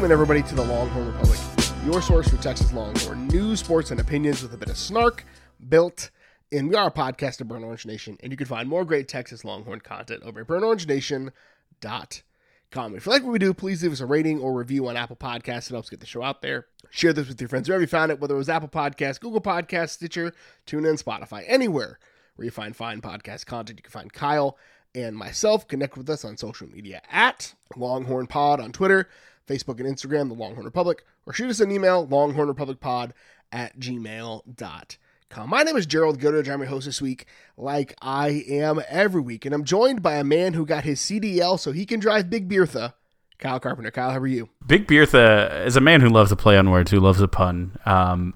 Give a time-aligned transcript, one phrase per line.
[0.00, 1.38] Welcome everybody to the Longhorn Republic,
[1.84, 5.26] your source for Texas Longhorn news, sports, and opinions with a bit of snark
[5.68, 6.10] built
[6.50, 6.68] in.
[6.68, 9.44] We are a podcast of Burnt Orange Nation, and you can find more great Texas
[9.44, 12.96] Longhorn content over at burntorangenation.com.
[12.96, 15.16] If you like what we do, please leave us a rating or review on Apple
[15.16, 15.66] Podcasts.
[15.66, 16.68] It helps get the show out there.
[16.88, 19.42] Share this with your friends wherever you found it, whether it was Apple Podcasts, Google
[19.42, 20.32] Podcasts, Stitcher,
[20.66, 21.98] TuneIn, Spotify, anywhere
[22.36, 23.78] where you find fine podcast content.
[23.78, 24.56] You can find Kyle
[24.94, 25.68] and myself.
[25.68, 29.10] Connect with us on social media at Longhorn Pod on Twitter,
[29.50, 33.12] Facebook, and Instagram, The Longhorn Republic, or shoot us an email, longhornrepublicpod
[33.50, 35.50] at gmail.com.
[35.50, 36.48] My name is Gerald Goodrich.
[36.48, 37.26] I'm your host this week,
[37.56, 41.58] like I am every week, and I'm joined by a man who got his CDL
[41.58, 42.94] so he can drive Big Bertha.
[43.38, 43.90] Kyle Carpenter.
[43.90, 44.50] Kyle, how are you?
[44.66, 47.78] Big Bertha is a man who loves to play on words, who loves a pun.
[47.86, 48.34] Um,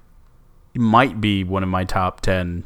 [0.73, 2.65] might be one of my top 10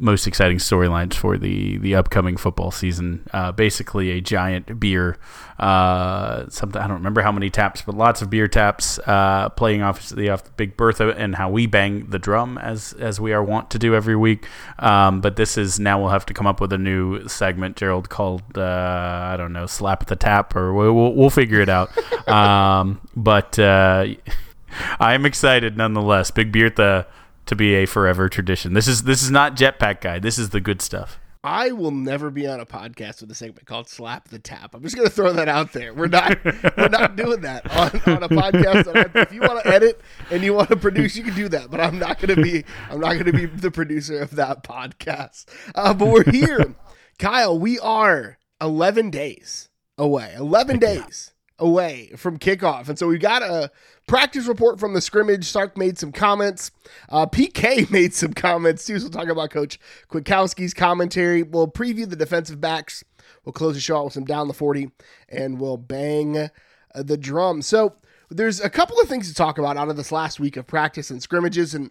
[0.00, 3.28] most exciting storylines for the the upcoming football season.
[3.32, 5.18] Uh, basically, a giant beer,
[5.58, 9.82] uh, something I don't remember how many taps, but lots of beer taps, uh, playing
[9.82, 13.32] off the off the Big Bertha and how we bang the drum as as we
[13.32, 14.46] are wont to do every week.
[14.78, 18.08] Um, but this is now we'll have to come up with a new segment, Gerald,
[18.08, 21.90] called uh, I don't know, slap the tap, or we'll we'll, we'll figure it out.
[22.28, 24.06] um, but uh,
[24.98, 26.30] I am excited nonetheless.
[26.30, 27.06] Big Bertha
[27.50, 28.72] to be a forever tradition.
[28.72, 30.18] This is this is not Jetpack Guy.
[30.18, 31.20] This is the good stuff.
[31.42, 34.82] I will never be on a podcast with a segment called "Slap the Tap." I'm
[34.82, 35.92] just going to throw that out there.
[35.92, 39.16] We're not we're not doing that on, on a podcast.
[39.16, 41.70] If you want to edit and you want to produce, you can do that.
[41.70, 44.62] But I'm not going to be I'm not going to be the producer of that
[44.62, 45.46] podcast.
[45.74, 46.76] Uh, but we're here,
[47.18, 47.58] Kyle.
[47.58, 50.34] We are 11 days away.
[50.36, 53.70] 11 days away from kickoff, and so we got a
[54.08, 55.44] practice report from the scrimmage.
[55.44, 56.72] Sark made some comments.
[57.08, 58.98] Uh, PK made some comments too.
[58.98, 59.78] So we'll talk about Coach
[60.10, 61.44] Kwiatkowski's commentary.
[61.44, 63.04] We'll preview the defensive backs.
[63.44, 64.90] We'll close the show out with some down the 40
[65.28, 66.48] and we'll bang uh,
[66.94, 67.62] the drum.
[67.62, 67.94] So
[68.30, 71.10] there's a couple of things to talk about out of this last week of practice
[71.10, 71.74] and scrimmages.
[71.74, 71.90] And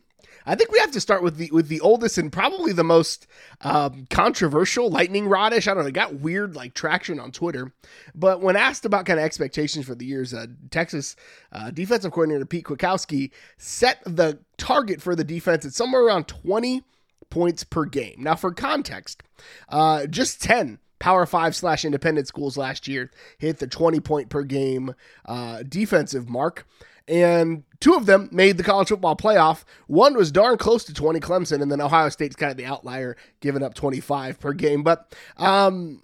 [0.50, 3.28] I think we have to start with the with the oldest and probably the most
[3.62, 5.68] um, controversial lightning rodish.
[5.68, 7.72] I don't know, it got weird like traction on Twitter.
[8.16, 11.16] But when asked about kind of expectations for the years, uh, Texas
[11.52, 13.30] uh, defensive coordinator Pete Kwiatkowski
[13.60, 16.82] set the target for the defense at somewhere around 20
[17.30, 18.16] points per game.
[18.18, 19.22] Now, for context,
[19.70, 24.42] uh, just 10 Power Five slash independent schools last year hit the 20 point per
[24.42, 24.96] game
[25.28, 26.66] uh, defensive mark
[27.08, 29.64] and two of them made the college football playoff.
[29.88, 33.16] One was darn close to 20, Clemson, and then Ohio State's kind of the outlier,
[33.40, 34.84] giving up 25 per game.
[34.84, 36.02] But um,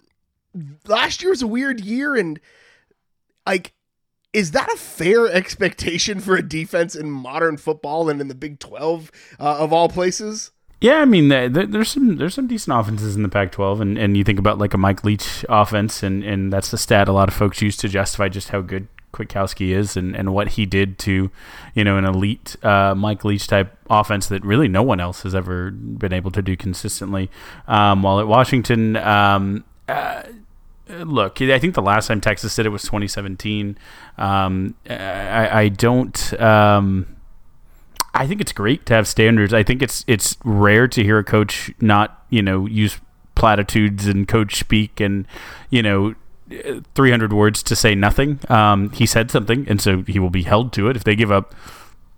[0.88, 2.40] last year was a weird year, and
[3.46, 3.74] like,
[4.34, 8.59] is that a fair expectation for a defense in modern football and in the Big
[8.59, 10.52] 12 uh, of all places?
[10.81, 14.24] Yeah, I mean, there's some there's some decent offenses in the Pac-12, and, and you
[14.24, 17.34] think about like a Mike Leach offense, and, and that's the stat a lot of
[17.34, 21.31] folks use to justify just how good Kwiatkowski is and, and what he did to,
[21.74, 25.34] you know, an elite uh, Mike Leach type offense that really no one else has
[25.34, 27.30] ever been able to do consistently.
[27.68, 30.24] Um, while at Washington, um, uh,
[30.90, 33.78] look, I think the last time Texas did it was 2017.
[34.18, 36.42] Um, I, I, don't.
[36.42, 37.16] Um,
[38.14, 39.53] I think it's great to have standards.
[39.53, 43.00] I think it's it's rare to hear a coach not you know use
[43.36, 45.28] platitudes and coach speak and
[45.70, 46.16] you know
[46.94, 48.40] 300 words to say nothing.
[48.50, 50.96] Um, he said something, and so he will be held to it.
[50.96, 51.54] If they give up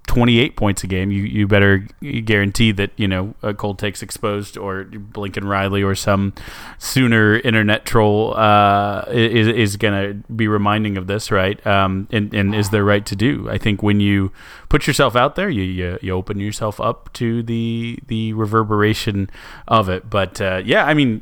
[0.07, 1.85] 28 points a game, you, you better
[2.23, 6.33] guarantee that, you know, a cold takes exposed or Lincoln Riley or some
[6.77, 9.93] sooner internet troll uh, is, is going
[10.23, 11.65] to be reminding of this, right?
[11.67, 13.49] Um, and, and is their right to do.
[13.49, 14.31] I think when you
[14.69, 19.29] put yourself out there, you, you, you open yourself up to the, the reverberation
[19.67, 20.09] of it.
[20.09, 21.21] But uh, yeah, I mean,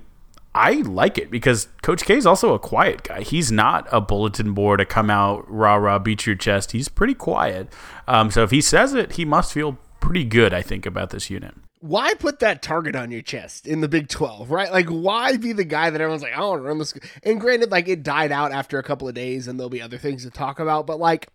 [0.56, 3.22] I like it because Coach K is also a quiet guy.
[3.24, 6.72] He's not a bulletin board to come out rah rah beat your chest.
[6.72, 7.68] He's pretty quiet.
[8.07, 10.54] Um, so if he says it, he must feel pretty good.
[10.54, 11.56] I think about this unit.
[11.81, 14.72] Why put that target on your chest in the Big Twelve, right?
[14.72, 16.94] Like, why be the guy that everyone's like, I want to run this?
[17.22, 19.98] And granted, like it died out after a couple of days, and there'll be other
[19.98, 20.88] things to talk about.
[20.88, 21.28] But like,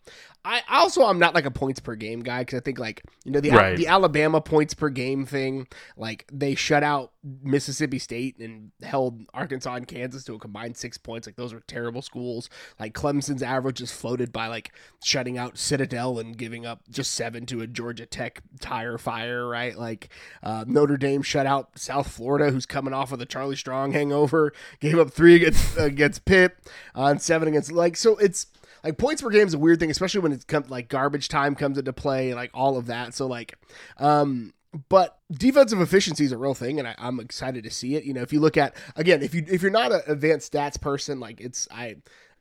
[0.44, 3.32] I also I'm not like a points per game guy because I think like you
[3.32, 3.76] know the right.
[3.76, 5.66] the Alabama points per game thing
[5.96, 10.96] like they shut out Mississippi State and held Arkansas and Kansas to a combined six
[10.96, 11.26] points.
[11.26, 12.48] Like those are terrible schools.
[12.78, 14.72] Like Clemson's average is floated by like
[15.04, 19.76] shutting out Citadel and giving up just seven to a Georgia Tech tire fire right?
[19.76, 20.08] Like
[20.42, 24.54] uh, Notre Dame shut out South Florida who's coming off of the Charlie Strong hangover
[24.80, 26.56] gave up three against against Pitt
[26.94, 28.46] uh, seven against like so it's
[28.84, 31.54] like points per game is a weird thing, especially when it's come like garbage time
[31.54, 33.14] comes into play, and like all of that.
[33.14, 33.56] So like,
[33.98, 34.52] um,
[34.88, 38.04] but defensive efficiency is a real thing, and I, am excited to see it.
[38.04, 40.80] You know, if you look at again, if you if you're not an advanced stats
[40.80, 41.96] person, like it's I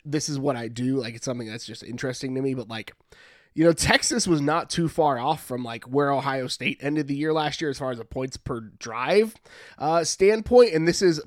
[0.06, 0.98] this is what I do.
[0.98, 2.54] Like it's something that's just interesting to me.
[2.54, 2.94] But like,
[3.56, 7.16] you know, Texas was not too far off from like where Ohio State ended the
[7.16, 9.36] year last year as far as a points per drive
[9.80, 10.74] uh, standpoint.
[10.74, 11.20] And this is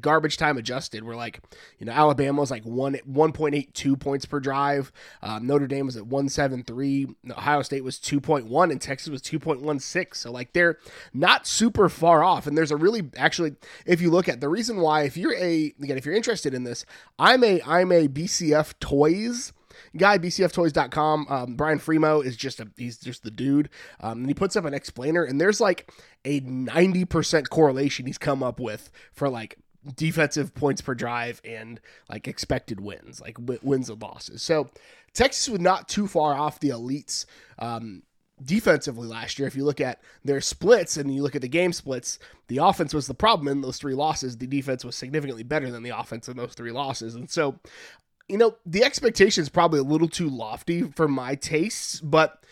[0.00, 1.02] garbage time adjusted.
[1.02, 1.40] Where like,
[1.78, 4.92] you know, Alabama was like one one point eight two points per drive.
[5.20, 7.08] Um, Notre Dame was at one seven three.
[7.28, 10.20] Ohio State was two point one, and Texas was two point one six.
[10.20, 10.78] So like they're
[11.12, 12.46] not super far off.
[12.46, 15.74] And there's a really actually, if you look at the reason why, if you're a
[15.82, 16.86] again, if you're interested in this,
[17.18, 19.52] I'm a I'm a BCFToys
[19.96, 21.26] guy, bcftoys.com.
[21.28, 23.68] Um, Brian Fremeau is just a, he's just the dude.
[24.00, 25.90] Um, and he puts up an explainer, and there's like
[26.24, 29.58] a 90% correlation he's come up with for like
[29.96, 34.42] defensive points per drive and like expected wins, like w- wins and losses.
[34.42, 34.70] So
[35.12, 37.26] Texas was not too far off the elites.
[37.58, 38.02] Um,
[38.42, 39.46] defensively last year.
[39.46, 42.18] If you look at their splits and you look at the game splits,
[42.48, 44.36] the offense was the problem in those three losses.
[44.36, 47.14] The defense was significantly better than the offense in those three losses.
[47.14, 47.58] And so
[48.28, 52.44] you know, the expectation is probably a little too lofty for my tastes, but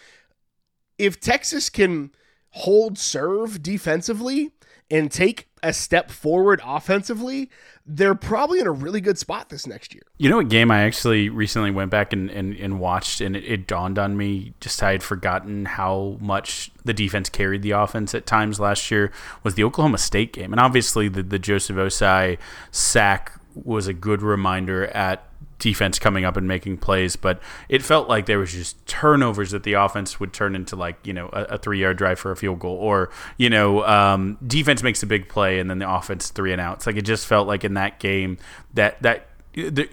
[0.98, 2.10] if Texas can
[2.50, 4.50] hold serve defensively
[4.90, 7.48] and take a step forward offensively,
[7.86, 10.02] they're probably in a really good spot this next year.
[10.18, 13.44] You know what game I actually recently went back and, and, and watched, and it,
[13.44, 18.14] it, dawned on me just I had forgotten how much the defense carried the offense
[18.14, 20.52] at times last year was the Oklahoma State game.
[20.52, 22.38] And obviously, the, the Joseph Ossai
[22.70, 25.24] sack was a good reminder at
[25.62, 29.62] defense coming up and making plays, but it felt like there was just turnovers that
[29.62, 32.36] the offense would turn into like you know a, a three yard drive for a
[32.36, 36.30] field goal, or you know um, defense makes a big play and then the offense
[36.30, 36.84] three and outs.
[36.84, 38.38] Like it just felt like in that game
[38.74, 39.88] that that the,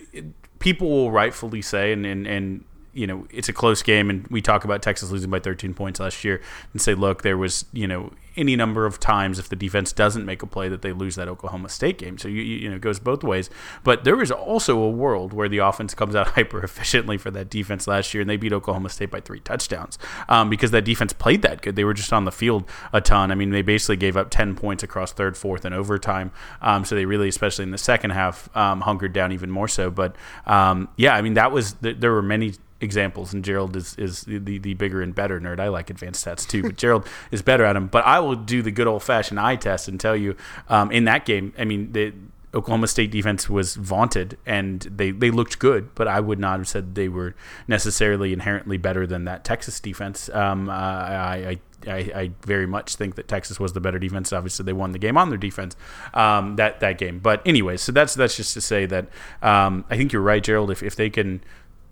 [0.57, 4.41] people will rightfully say and and, and you know it's a close game and we
[4.41, 6.41] talk about Texas losing by 13 points last year
[6.73, 10.25] and say look there was you know any number of times if the defense doesn't
[10.25, 12.17] make a play that they lose that Oklahoma State game.
[12.17, 13.49] So you you know it goes both ways.
[13.83, 17.49] But there is also a world where the offense comes out hyper efficiently for that
[17.49, 19.97] defense last year, and they beat Oklahoma State by three touchdowns
[20.27, 21.75] um, because that defense played that good.
[21.75, 22.63] They were just on the field
[22.93, 23.31] a ton.
[23.31, 26.31] I mean, they basically gave up ten points across third, fourth, and overtime.
[26.61, 29.91] Um, so they really, especially in the second half, um, hungered down even more so.
[29.91, 30.15] But
[30.45, 34.57] um, yeah, I mean that was there were many examples, and Gerald is is the,
[34.57, 35.59] the bigger and better nerd.
[35.59, 37.87] I like advanced stats too, but Gerald is better at them.
[37.87, 40.35] But I will do the good old fashioned eye test and tell you
[40.69, 41.53] um, in that game.
[41.57, 42.13] I mean, the
[42.53, 46.67] Oklahoma State defense was vaunted and they, they looked good, but I would not have
[46.67, 47.35] said they were
[47.67, 50.29] necessarily inherently better than that Texas defense.
[50.29, 54.33] Um, uh, I, I, I, very much think that Texas was the better defense.
[54.33, 55.75] Obviously, they won the game on their defense
[56.13, 57.19] um, that that game.
[57.19, 59.07] But anyway, so that's that's just to say that
[59.41, 60.71] um, I think you're right, Gerald.
[60.71, 61.41] If if they can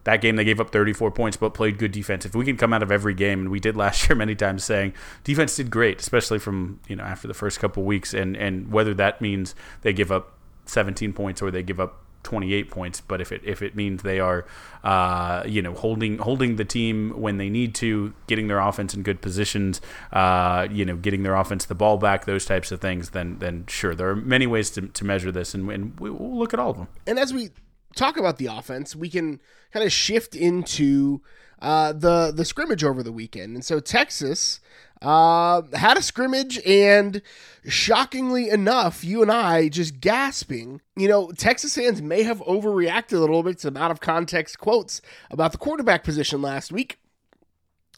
[0.08, 2.26] that game they gave up 34 points but played good defense.
[2.26, 4.64] If we can come out of every game, and we did last year many times,
[4.64, 4.94] saying
[5.26, 8.94] defense did great, especially from you know after the first couple weeks, and and whether
[8.94, 13.02] that means they give up 17 points or they give up 28 points.
[13.02, 14.46] But if it if it means they are,
[14.82, 19.04] uh, you know, holding holding the team when they need to, getting their offense in
[19.04, 19.82] good positions,
[20.14, 23.66] uh, you know, getting their offense the ball back, those types of things, then then
[23.68, 26.72] sure, there are many ways to, to measure this, and, and we'll look at all
[26.72, 26.88] of them.
[27.06, 27.50] And as we
[27.98, 29.42] talk about the offense, we can
[29.72, 31.22] kind of shift into
[31.62, 33.56] uh, the the scrimmage over the weekend.
[33.56, 34.60] And so Texas
[35.02, 37.22] uh, had a scrimmage, and
[37.68, 40.82] shockingly enough, you and I just gasping.
[40.96, 44.60] You know, Texas fans may have overreacted a little bit to some out of context
[44.60, 46.98] quotes about the quarterback position last week.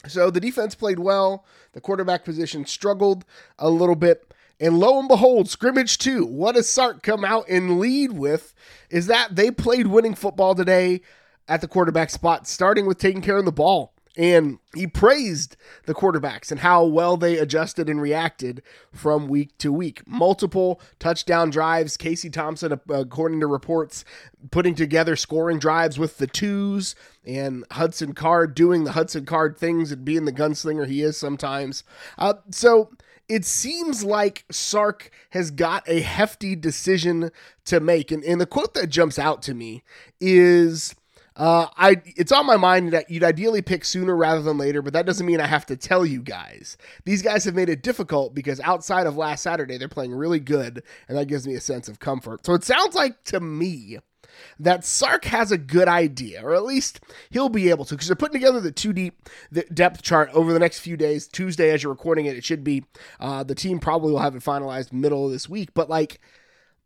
[0.06, 1.44] So the defense played well.
[1.72, 3.24] The quarterback position struggled
[3.58, 4.29] a little bit.
[4.60, 8.54] And lo and behold, scrimmage two, what does Sark come out and lead with?
[8.90, 11.00] Is that they played winning football today
[11.48, 13.94] at the quarterback spot, starting with taking care of the ball.
[14.16, 18.60] And he praised the quarterbacks and how well they adjusted and reacted
[18.92, 20.02] from week to week.
[20.06, 21.96] Multiple touchdown drives.
[21.96, 24.04] Casey Thompson, according to reports,
[24.50, 29.92] putting together scoring drives with the twos, and Hudson Card doing the Hudson Card things
[29.92, 31.84] and being the gunslinger he is sometimes.
[32.18, 32.90] Uh, so
[33.30, 37.30] it seems like Sark has got a hefty decision
[37.64, 38.10] to make.
[38.10, 39.84] And, and the quote that jumps out to me
[40.20, 40.96] is
[41.36, 44.92] uh, I it's on my mind that you'd ideally pick sooner rather than later, but
[44.92, 46.76] that doesn't mean I have to tell you guys.
[47.04, 50.82] These guys have made it difficult because outside of last Saturday, they're playing really good,
[51.08, 52.44] and that gives me a sense of comfort.
[52.44, 53.98] So it sounds like to me
[54.58, 58.16] that Sark has a good idea, or at least he'll be able to, because they're
[58.16, 61.28] putting together the two deep the depth chart over the next few days.
[61.28, 62.84] Tuesday, as you're recording it, it should be.
[63.18, 66.20] Uh, the team probably will have it finalized middle of this week, but like.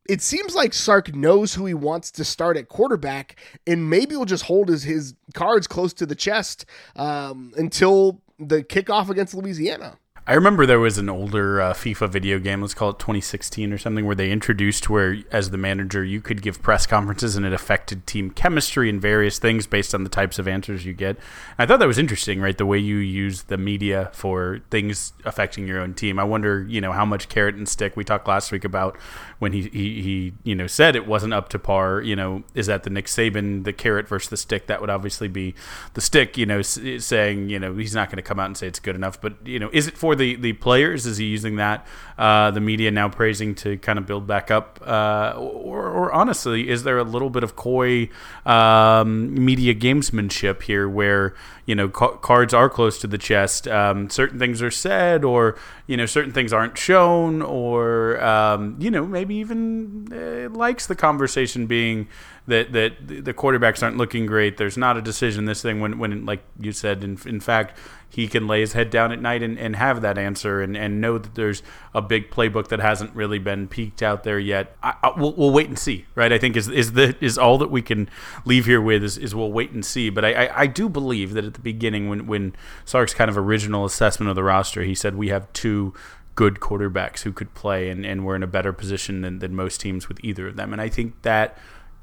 [0.08, 4.26] It seems like Sark knows who he wants to start at quarterback, and maybe will
[4.26, 9.98] just hold his, his cards close to the chest um, until the kickoff against Louisiana.
[10.26, 13.76] I remember there was an older uh, FIFA video game, let's call it 2016 or
[13.76, 17.52] something, where they introduced where, as the manager, you could give press conferences and it
[17.52, 21.16] affected team chemistry and various things based on the types of answers you get.
[21.16, 21.18] And
[21.58, 22.56] I thought that was interesting, right?
[22.56, 26.18] The way you use the media for things affecting your own team.
[26.18, 28.96] I wonder, you know, how much carrot and stick we talked last week about
[29.40, 32.00] when he, he, he you know, said it wasn't up to par.
[32.00, 34.68] You know, is that the Nick Saban, the carrot versus the stick?
[34.68, 35.54] That would obviously be
[35.92, 38.66] the stick, you know, saying, you know, he's not going to come out and say
[38.66, 39.20] it's good enough.
[39.20, 41.06] But, you know, is it for the, the players?
[41.06, 41.86] Is he using that?
[42.16, 44.80] Uh, the media now praising to kind of build back up?
[44.84, 48.08] Uh, or, or, honestly, is there a little bit of coy
[48.46, 51.34] um, media gamesmanship here where,
[51.66, 53.66] you know, ca- cards are close to the chest?
[53.66, 55.56] Um, certain things are said, or,
[55.86, 60.94] you know, certain things aren't shown, or, um, you know, maybe even uh, likes the
[60.94, 62.08] conversation being
[62.46, 64.56] that that the quarterbacks aren't looking great.
[64.56, 67.78] There's not a decision this thing when when like you said in in fact
[68.14, 71.00] he can lay his head down at night and, and have that answer and, and
[71.00, 74.76] know that there's a big playbook that hasn't really been peaked out there yet.
[74.84, 76.32] I, I, we'll, we'll wait and see, right?
[76.32, 78.08] I think is is the is all that we can
[78.44, 80.10] leave here with is, is we'll wait and see.
[80.10, 82.54] But I, I, I do believe that at the beginning when when
[82.84, 85.92] Sark's kind of original assessment of the roster, he said we have two
[86.36, 89.80] good quarterbacks who could play and, and we're in a better position than, than most
[89.80, 90.72] teams with either of them.
[90.72, 91.56] And I think that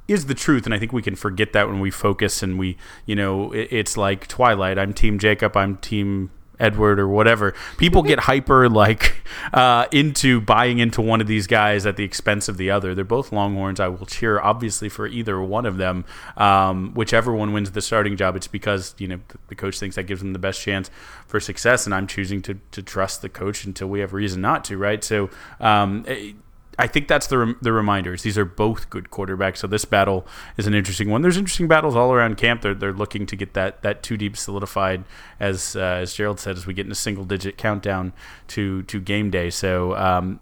[0.07, 2.77] is the truth and i think we can forget that when we focus and we
[3.05, 4.77] you know it, it's like twilight.
[4.77, 6.31] I'm team jacob i'm team
[6.61, 7.53] edward or whatever.
[7.77, 12.47] People get hyper like uh, into buying into one of these guys at the expense
[12.47, 12.93] of the other.
[12.93, 13.79] They're both longhorns.
[13.79, 16.05] I will cheer obviously for either one of them.
[16.37, 20.03] Um, whichever one wins the starting job it's because you know the coach thinks that
[20.03, 20.91] gives them the best chance
[21.25, 24.63] for success and i'm choosing to, to trust the coach until we have reason not
[24.65, 25.03] to right?
[25.03, 25.29] So
[25.59, 26.35] um, it,
[26.81, 28.23] I think that's the the reminders.
[28.23, 30.25] These are both good quarterbacks, so this battle
[30.57, 31.21] is an interesting one.
[31.21, 32.63] There's interesting battles all around camp.
[32.63, 35.03] They're they're looking to get that that two deep solidified,
[35.39, 38.13] as uh, as Gerald said, as we get in a single digit countdown
[38.47, 39.51] to to game day.
[39.51, 40.39] So um,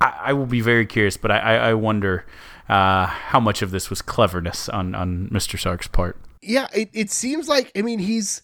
[0.00, 2.24] I, I, will be very curious, but I I wonder
[2.70, 5.60] uh, how much of this was cleverness on on Mr.
[5.60, 6.16] Sark's part.
[6.40, 8.40] Yeah, it, it seems like I mean he's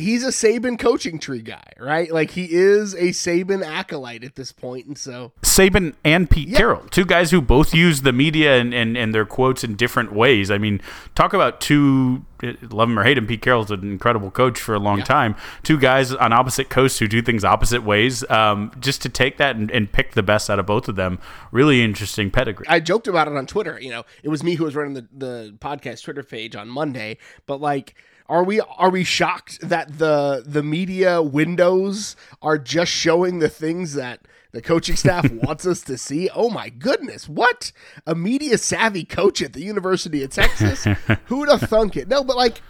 [0.00, 2.10] he's a Saban coaching tree guy, right?
[2.10, 6.58] Like he is a Saban acolyte at this point, and so Saban and Pete yeah.
[6.58, 10.12] Carroll, two guys who both use the media and, and, and their quotes in different
[10.12, 10.50] ways.
[10.50, 10.80] I mean,
[11.14, 13.26] talk about two love him or hate him.
[13.26, 15.04] Pete Carroll's an incredible coach for a long yeah.
[15.04, 15.36] time.
[15.62, 18.28] Two guys on opposite coasts who do things opposite ways.
[18.30, 21.18] Um, just to take that and, and, pick the best out of both of them,
[21.50, 22.66] really interesting pedigree.
[22.68, 23.78] I joked about it on Twitter.
[23.80, 27.18] You know, it was me who was running the the podcast Twitter page on Monday,
[27.46, 27.94] but like
[28.30, 33.94] are we are we shocked that the the media windows are just showing the things
[33.94, 34.20] that
[34.52, 36.30] the coaching staff wants us to see?
[36.32, 37.72] Oh my goodness, what
[38.06, 40.84] a media savvy coach at the University of Texas?
[41.26, 42.06] Who'd have thunk it?
[42.06, 42.62] No, but like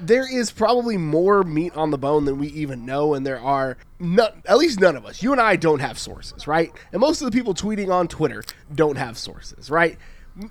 [0.00, 3.76] there is probably more meat on the bone than we even know, and there are
[4.00, 5.22] not, at least none of us.
[5.22, 6.72] You and I don't have sources, right?
[6.92, 8.42] And most of the people tweeting on Twitter
[8.74, 9.96] don't have sources, right?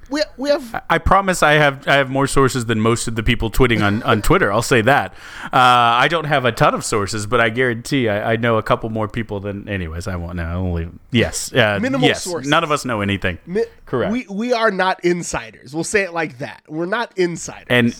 [0.09, 0.83] We, we have.
[0.89, 4.01] I promise I have I have more sources than most of the people tweeting on,
[4.03, 4.51] on Twitter.
[4.51, 5.13] I'll say that.
[5.45, 8.63] Uh, I don't have a ton of sources, but I guarantee I, I know a
[8.63, 9.67] couple more people than.
[9.67, 10.55] Anyways, I won't know.
[10.55, 12.49] Only yes, uh, minimal yes, sources.
[12.49, 13.39] None of us know anything.
[13.45, 14.11] Mi- Correct.
[14.11, 15.73] We we are not insiders.
[15.73, 16.63] We'll say it like that.
[16.69, 17.67] We're not insiders.
[17.69, 17.95] And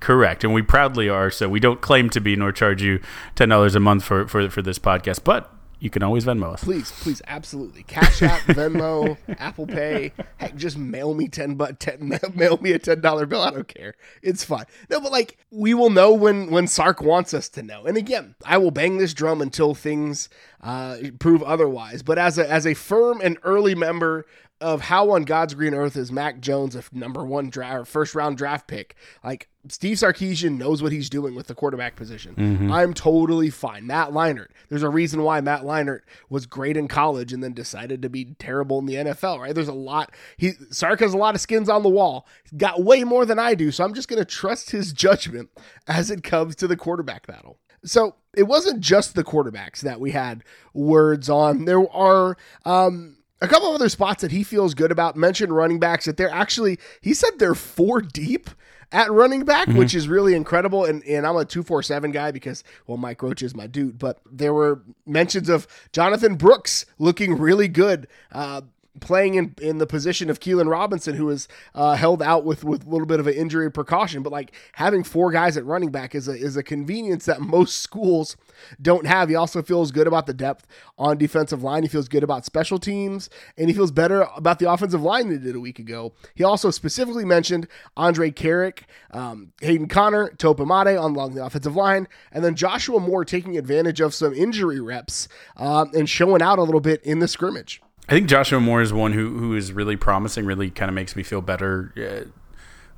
[0.00, 1.30] correct, and we proudly are.
[1.30, 3.00] So we don't claim to be, nor charge you
[3.36, 5.52] ten dollars a month for, for for this podcast, but
[5.82, 6.62] you can always Venmo us.
[6.62, 7.82] Please, please, absolutely.
[7.82, 10.12] Cash App, Venmo, Apple Pay.
[10.36, 13.42] Heck, just mail me ten but ten mail me a ten dollar bill.
[13.42, 13.96] I don't care.
[14.22, 14.66] It's fine.
[14.88, 17.84] No, but like we will know when when Sark wants us to know.
[17.84, 20.28] And again, I will bang this drum until things
[20.60, 22.04] uh, prove otherwise.
[22.04, 24.24] But as a as a firm and early member
[24.62, 28.14] of how on God's green earth is Mac Jones a number one draft or first
[28.14, 28.96] round draft pick?
[29.22, 32.34] Like Steve Sarkisian knows what he's doing with the quarterback position.
[32.34, 32.72] Mm-hmm.
[32.72, 33.86] I'm totally fine.
[33.86, 34.48] Matt Leinart.
[34.68, 36.00] There's a reason why Matt Leinart
[36.30, 39.40] was great in college and then decided to be terrible in the NFL.
[39.40, 39.54] Right?
[39.54, 40.12] There's a lot.
[40.36, 42.26] He Sark has a lot of skins on the wall.
[42.44, 43.70] He's got way more than I do.
[43.70, 45.50] So I'm just going to trust his judgment
[45.86, 47.58] as it comes to the quarterback battle.
[47.84, 51.64] So it wasn't just the quarterbacks that we had words on.
[51.64, 55.16] There are um, a couple of other spots that he feels good about.
[55.16, 58.48] Mentioned running backs that they're actually, he said they're four deep
[58.92, 59.78] at running back, mm-hmm.
[59.78, 60.84] which is really incredible.
[60.84, 63.98] And, and I'm a 247 guy because, well, Mike Roach is my dude.
[63.98, 68.06] But there were mentions of Jonathan Brooks looking really good.
[68.30, 68.62] Uh,
[69.00, 72.86] playing in, in the position of Keilan Robinson, who is uh, held out with with
[72.86, 74.22] a little bit of an injury precaution.
[74.22, 77.78] But like having four guys at running back is a is a convenience that most
[77.78, 78.36] schools
[78.80, 79.28] don't have.
[79.28, 80.66] He also feels good about the depth
[80.98, 81.82] on defensive line.
[81.82, 85.40] He feels good about special teams, and he feels better about the offensive line than
[85.40, 86.12] he did a week ago.
[86.34, 91.76] He also specifically mentioned Andrej Karic, um, Hayden Conner, Topa Mate on along the offensive
[91.76, 96.58] line, and then Joshua Moore taking advantage of some injury reps um, and showing out
[96.58, 97.80] a little bit in the scrimmage.
[98.08, 100.44] I think Joshua Moore is one who who is really promising.
[100.44, 101.92] Really kind of makes me feel better.
[101.96, 102.28] Uh,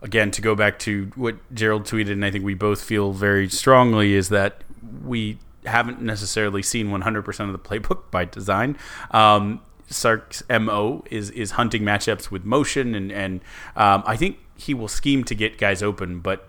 [0.02, 3.48] again, to go back to what Gerald tweeted, and I think we both feel very
[3.48, 4.62] strongly is that
[5.04, 8.76] we haven't necessarily seen 100% of the playbook by design.
[9.10, 13.40] Um, Sark's mo is is hunting matchups with motion, and and
[13.76, 16.48] um, I think he will scheme to get guys open, but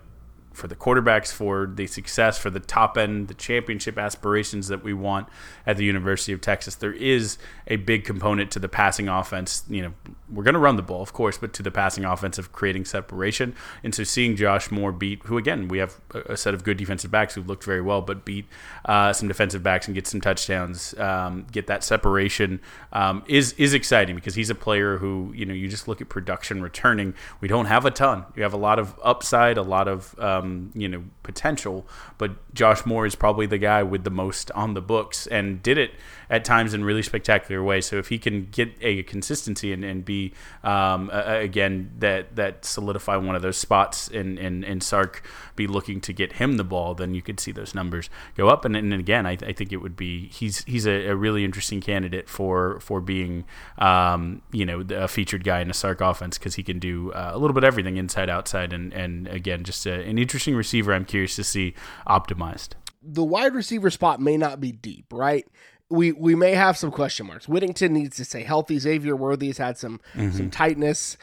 [0.56, 4.94] for the quarterbacks, for the success, for the top end, the championship aspirations that we
[4.94, 5.28] want
[5.66, 6.74] at the University of Texas.
[6.74, 7.36] There is
[7.66, 9.64] a big component to the passing offense.
[9.68, 9.94] You know,
[10.30, 12.86] we're going to run the ball, of course, but to the passing offense of creating
[12.86, 13.54] separation.
[13.84, 17.10] And so seeing Josh Moore beat, who again, we have a set of good defensive
[17.10, 18.46] backs who looked very well, but beat
[18.86, 22.60] uh, some defensive backs and get some touchdowns, um, get that separation
[22.92, 26.08] um, is is exciting because he's a player who you know you just look at
[26.08, 27.12] production returning.
[27.40, 28.24] We don't have a ton.
[28.34, 31.86] You have a lot of upside, a lot of um, um, you know potential.
[32.18, 35.78] But Josh Moore is probably the guy with the most on the books and did
[35.78, 35.92] it
[36.30, 37.86] at times in really spectacular ways.
[37.86, 40.32] So if he can get a consistency and, and be
[40.64, 45.22] um, again that that solidify one of those spots and and and Sark
[45.54, 48.64] be looking to get him the ball, then you could see those numbers go up.
[48.64, 51.80] And, and again, I, I think it would be he's he's a, a really interesting
[51.80, 53.44] candidate for for being
[53.78, 57.30] um, you know a featured guy in a Sark offense because he can do uh,
[57.34, 60.92] a little bit of everything inside outside and and again just a, an interesting receiver.
[60.92, 61.74] I'm curious to see
[62.06, 62.70] optimized.
[63.08, 65.46] The wide receiver spot may not be deep, right?
[65.88, 67.48] We we may have some question marks.
[67.48, 68.78] Whittington needs to stay healthy.
[68.78, 70.36] Xavier Worthy's had some mm-hmm.
[70.36, 71.16] some tightness.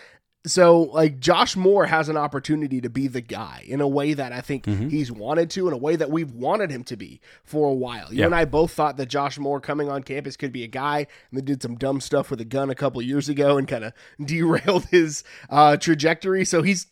[0.46, 4.34] So like Josh Moore has an opportunity to be the guy in a way that
[4.34, 4.90] I think mm-hmm.
[4.90, 8.14] he's wanted to, in a way that we've wanted him to be for a while.
[8.14, 11.00] You and I both thought that Josh Moore coming on campus could be a guy,
[11.00, 13.86] and then did some dumb stuff with a gun a couple years ago and kind
[13.86, 13.94] of
[14.26, 16.44] derailed his uh, trajectory.
[16.44, 16.88] So he's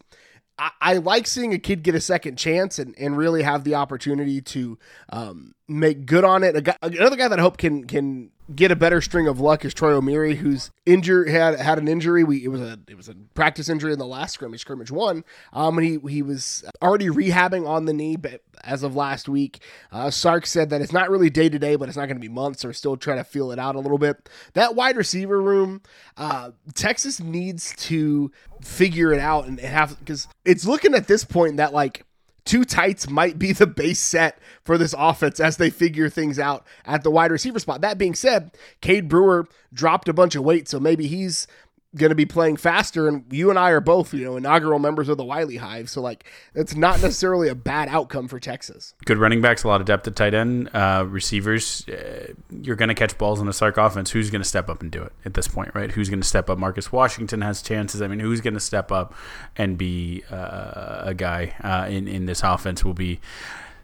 [0.58, 4.42] I, like seeing a kid get a second chance and, and really have the opportunity
[4.42, 4.78] to
[5.10, 6.62] um, make good on it.
[6.64, 9.74] Guy, another guy that I hope can can get a better string of luck is
[9.74, 12.24] Troy Omeire, who's injured had had an injury.
[12.24, 15.24] We it was a it was a practice injury in the last scrimmage, scrimmage one.
[15.54, 19.62] Um, and he he was already rehabbing on the knee, but as of last week,
[19.92, 22.22] uh, Sark said that it's not really day to day, but it's not going to
[22.22, 22.66] be months.
[22.66, 24.30] Or still trying to feel it out a little bit.
[24.54, 25.82] That wide receiver room,
[26.18, 31.58] uh, Texas needs to figure it out and have because it's looking at this point
[31.58, 32.06] that like
[32.46, 36.66] two tights might be the base set for this offense as they figure things out
[36.86, 37.82] at the wide receiver spot.
[37.82, 38.52] That being said,
[38.82, 41.48] Cade Brewer dropped a bunch of weight, so maybe he's
[41.96, 43.08] going to be playing faster.
[43.08, 45.90] And you and I are both, you know, inaugural members of the Wiley Hive.
[45.90, 46.26] So, like,
[46.56, 48.94] it's not necessarily a bad outcome for Texas.
[49.06, 50.70] Good running backs, a lot of depth at tight end.
[50.74, 54.12] Uh, receivers, uh, you're going to catch balls in a Sark offense.
[54.12, 55.92] Who's going to step up and do it at this point, right?
[55.92, 56.58] Who's going to step up?
[56.58, 58.02] Marcus Washington has chances.
[58.02, 59.14] I mean, who's going to step up
[59.56, 62.86] and be uh, a guy uh, in, in this offense?
[62.86, 63.20] Will be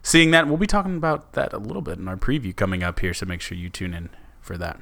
[0.02, 0.46] seeing that.
[0.46, 3.12] We'll be talking about that a little bit in our preview coming up here.
[3.12, 4.08] So make sure you tune in
[4.40, 4.80] for that.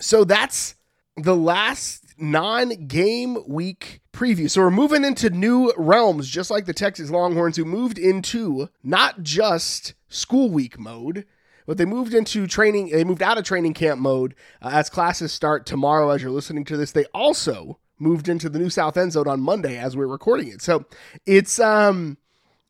[0.00, 0.74] So that's
[1.16, 4.50] the last non game week preview.
[4.50, 9.22] So we're moving into new realms, just like the Texas Longhorns, who moved into not
[9.22, 11.26] just school week mode,
[11.66, 12.90] but they moved into training.
[12.90, 16.10] They moved out of training camp mode uh, as classes start tomorrow.
[16.10, 19.40] As you're listening to this, they also moved into the new South End Zone on
[19.40, 20.62] Monday as we're recording it.
[20.62, 20.84] So
[21.26, 22.18] it's um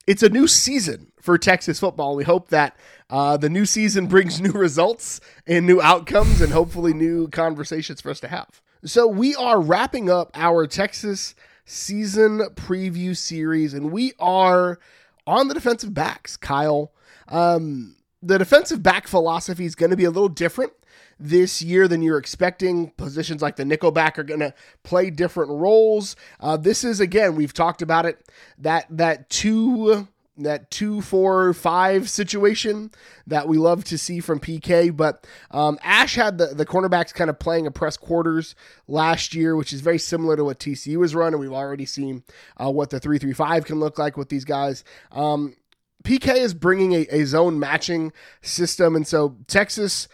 [0.07, 2.15] it's a new season for Texas football.
[2.15, 2.77] We hope that
[3.09, 8.11] uh, the new season brings new results and new outcomes, and hopefully new conversations for
[8.11, 8.61] us to have.
[8.87, 14.79] So we are wrapping up our Texas season preview series, and we are
[15.27, 16.93] on the defensive backs, Kyle.
[17.29, 20.75] Um, the defensive back philosophy is going to be a little different
[21.19, 22.91] this year than you're expecting.
[22.91, 26.15] Positions like the nickelback are going to play different roles.
[26.39, 32.09] Uh, this is again, we've talked about it that that two that two, four, five
[32.11, 32.91] situation
[33.27, 34.95] that we love to see from PK.
[34.95, 38.55] But um, Ash had the, the cornerbacks kind of playing a press quarters
[38.89, 41.35] last year, which is very similar to what TCU has run.
[41.35, 42.25] And we've already seen
[42.57, 44.85] uh, what the 335 can look like with these guys.
[45.13, 45.57] Um,
[46.03, 48.97] PK is bringing a, a zone matching system.
[48.97, 50.09] And so Texas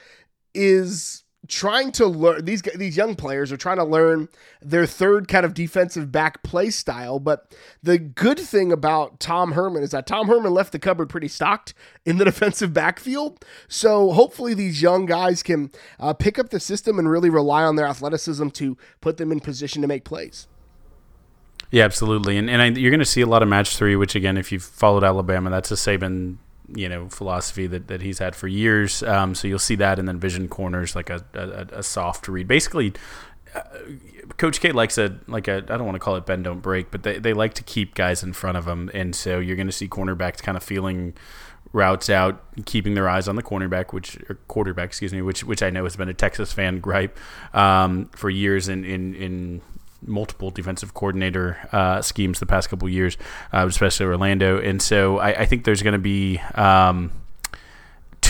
[0.55, 4.29] is trying to learn these these young players are trying to learn
[4.63, 7.19] their third kind of defensive back play style.
[7.19, 11.29] But the good thing about Tom Herman is that Tom Herman left the cupboard pretty
[11.29, 11.75] stocked
[12.07, 13.45] in the defensive backfield.
[13.69, 17.77] So hopefully these young guys can uh, pick up the system and really rely on
[17.77, 20.47] their athleticism to put them in position to make plays.
[21.71, 24.15] Yeah, absolutely, and and I, you're going to see a lot of match three, which
[24.15, 26.39] again, if you've followed Alabama, that's a Saban
[26.75, 29.03] you know philosophy that, that he's had for years.
[29.03, 32.49] Um, so you'll see that, and then vision corners like a, a, a soft read.
[32.49, 32.93] Basically,
[33.55, 33.63] uh,
[34.37, 36.91] Coach K likes a like a I don't want to call it bend don't break,
[36.91, 39.67] but they, they like to keep guys in front of them, and so you're going
[39.67, 41.15] to see cornerbacks kind of feeling
[41.73, 45.63] routes out, keeping their eyes on the cornerback, which or quarterback, excuse me, which which
[45.63, 47.19] I know has been a Texas fan gripe
[47.55, 49.63] um, for years in in in
[50.03, 53.17] multiple defensive coordinator uh, schemes the past couple years,
[53.53, 54.61] uh, especially Orlando.
[54.61, 57.13] And so I, I think there's going to be um,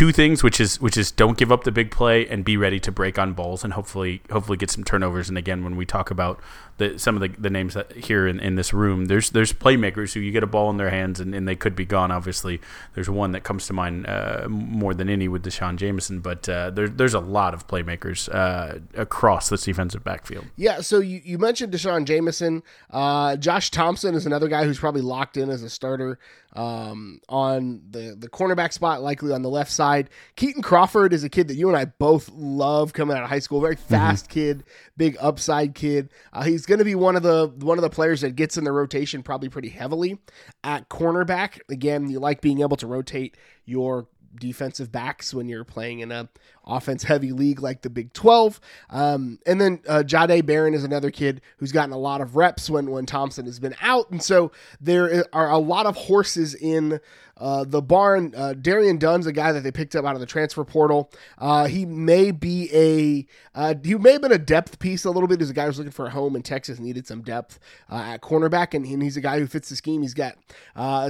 [0.01, 2.81] two things, which is which is don't give up the big play and be ready
[2.81, 5.29] to break on balls and hopefully hopefully get some turnovers.
[5.29, 6.41] And again, when we talk about
[6.79, 10.15] the, some of the, the names that here in, in this room, there's there's playmakers
[10.15, 12.11] who you get a ball in their hands and, and they could be gone.
[12.11, 12.63] Obviously,
[12.95, 16.71] there's one that comes to mind uh, more than any with D'Shawn Jamison, but uh,
[16.71, 20.47] there, there's a lot of playmakers uh, across this defensive backfield.
[20.57, 22.63] Yeah, so you, you mentioned D'Shawn Jamison.
[22.89, 26.19] Uh, Josh Thompson is another guy who's probably locked in as a starter
[26.55, 30.11] um, on the, the cornerback spot, likely on the left side.
[30.37, 33.39] Kitan Crawford is a kid that you and I both love coming out of high
[33.39, 33.61] school.
[33.61, 33.89] Very mm-hmm.
[33.89, 34.33] fast mm-hmm.
[34.33, 34.65] kid,
[34.97, 36.11] big upside kid.
[36.33, 38.65] Uh, he's going to be one of the one of the players that gets in
[38.65, 40.19] the rotation probably pretty heavily
[40.65, 41.61] at cornerback.
[41.69, 46.29] Again, you like being able to rotate your defensive backs when you're playing in a
[46.64, 48.61] offense heavy league like the Big 12.
[48.90, 52.71] Um, and then uh, Jahdae Barron is another kid who's gotten a lot of reps
[52.71, 57.01] when when Thompson has been out, and so there are a lot of horses in
[57.40, 60.26] uh, the barn, uh, Darion Dunn's a guy that they picked up out of the
[60.26, 61.11] transfer portal.
[61.38, 63.26] Uh, he may be a
[63.59, 65.40] uh, he may have been a depth piece a little bit.
[65.40, 67.59] As a guy who's looking for a home in Texas, needed some depth
[67.90, 70.03] uh, at cornerback, and, and, he's a guy who fits the scheme.
[70.03, 70.37] He's got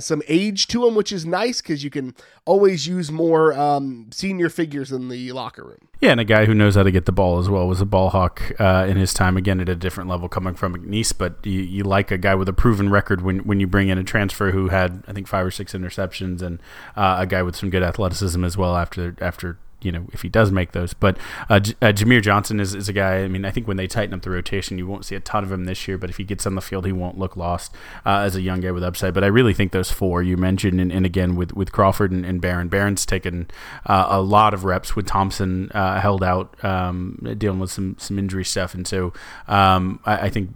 [0.03, 2.15] some age to him, which is nice because you can
[2.45, 5.89] always use more um, senior figures in the locker room.
[6.01, 7.87] Yeah, and a guy who knows how to get the ball as well was a
[7.87, 9.37] ball hawk in his time.
[9.37, 12.49] Again, at a different level, coming from McNeese, but you, you like a guy with
[12.49, 15.45] a proven record when when you bring in a transfer who had I think five
[15.45, 16.61] or six interceptions and
[16.97, 20.29] uh, a guy with some good athleticism as well after after you know if he
[20.29, 20.93] does make those.
[20.93, 21.17] But
[21.49, 23.19] uh, J- uh, Jamier Johnson is, is a guy.
[23.19, 25.45] I mean, I think when they tighten up the rotation, you won't see a ton
[25.45, 25.99] of him this year.
[25.99, 28.61] But if he gets on the field, he won't look lost uh, as a young
[28.61, 29.15] guy with upside.
[29.15, 32.25] But I really think those four you mentioned, and, and again with with Crawford and,
[32.25, 32.69] and Barron.
[32.69, 33.49] Barron's taken
[33.87, 38.19] uh, a lot of reps with Thompson uh, held out, um, dealing with some some
[38.19, 39.13] injury stuff, and so
[39.49, 40.51] um, I, I think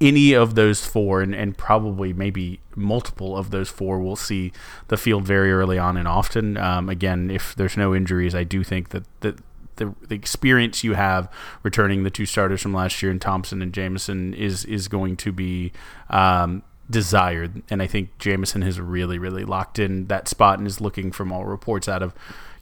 [0.00, 4.52] any of those four, and, and probably maybe multiple of those four, will see
[4.88, 6.56] the field very early on and often.
[6.56, 9.38] Um, again, if there's no injuries, I do think that, that
[9.76, 11.30] the, the experience you have
[11.62, 15.32] returning the two starters from last year in Thompson and Jamison is is going to
[15.32, 15.72] be
[16.10, 17.62] um, desired.
[17.70, 21.32] And I think Jamison has really, really locked in that spot and is looking from
[21.32, 22.14] all reports out of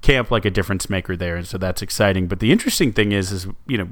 [0.02, 1.36] camp like a difference maker there.
[1.36, 2.28] And so that's exciting.
[2.28, 3.88] But the interesting thing is, is you know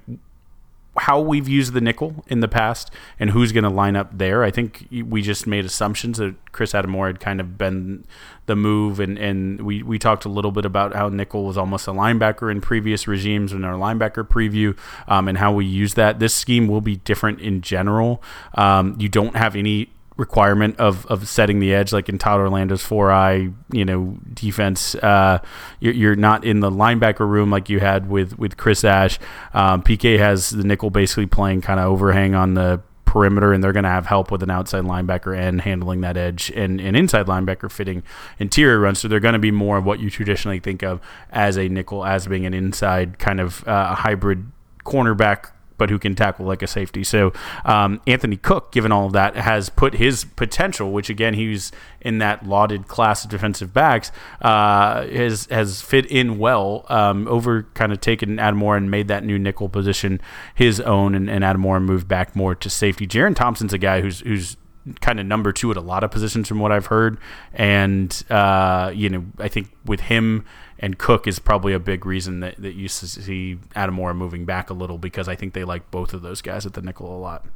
[0.96, 4.44] how we've used the nickel in the past and who's going to line up there.
[4.44, 8.04] I think we just made assumptions that Chris Adimora had kind of been
[8.46, 11.88] the move, and, and we, we talked a little bit about how nickel was almost
[11.88, 14.76] a linebacker in previous regimes in our linebacker preview,
[15.08, 16.18] um, and how we use that.
[16.18, 18.22] This scheme will be different in general.
[18.54, 22.82] Um, you don't have any requirement of, of setting the edge, like in Todd Orlando's
[22.82, 24.94] four eye, you know, defense.
[24.94, 25.40] Uh,
[25.80, 29.18] you're, you're, not in the linebacker room like you had with with Chris Ash.
[29.52, 33.72] Um, PK has the nickel basically playing kind of overhang on the perimeter, and they're
[33.72, 37.26] going to have help with an outside linebacker and handling that edge, and an inside
[37.26, 38.02] linebacker fitting
[38.38, 39.00] interior runs.
[39.00, 41.00] So they're going to be more of what you traditionally think of
[41.30, 44.50] as a nickel, as being an inside kind of uh, hybrid
[44.84, 47.04] cornerback but who can tackle like a safety.
[47.04, 47.32] So
[47.64, 52.18] um, Anthony Cook, given all of that, has put his potential, which again he's in
[52.18, 54.10] that lauded class of defensive backs,
[54.40, 56.86] uh, has has fit in well.
[56.88, 60.20] Um, over kind of taken Adam Adimora and made that new nickel position
[60.54, 63.06] his own, and, and Adimora moved back more to safety.
[63.06, 64.56] Jerrin Thompson's a guy who's who's
[65.00, 67.18] kind of number two at a lot of positions from what I've heard,
[67.52, 70.44] and uh, you know I think with him
[70.84, 74.74] and Cook is probably a big reason that, that you see Adimora moving back a
[74.74, 77.46] little because I think they like both of those guys at the nickel a lot.